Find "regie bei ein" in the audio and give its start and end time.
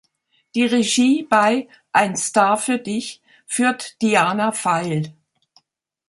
0.65-2.15